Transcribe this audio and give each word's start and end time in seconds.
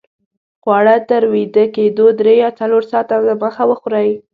خواړه 0.61 0.95
تر 1.09 1.23
ویده 1.33 1.65
کېدو 1.75 2.05
درې 2.19 2.33
یا 2.43 2.49
څلور 2.59 2.83
ساته 2.91 3.13
دمخه 3.27 3.63
وخورئ 3.69 4.09